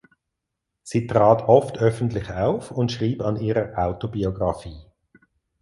[0.81, 4.81] Sie trat oft öffentlich auf und schrieb an ihrer Autobiographie.